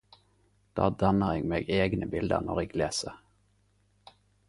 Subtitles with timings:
[0.77, 3.25] Da danner eg meg egne bilder når eg leser.